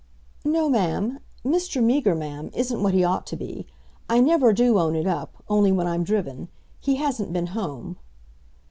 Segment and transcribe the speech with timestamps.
[0.43, 1.19] "No, Ma'am.
[1.45, 1.79] Mr.
[1.83, 3.67] Meager, Ma'am, isn't what he ought to be.
[4.09, 6.47] I never do own it up, only when I'm driven.
[6.79, 7.97] He hasn't been home."